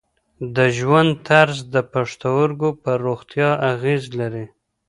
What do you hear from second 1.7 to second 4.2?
د پښتورګو پر روغتیا اغېز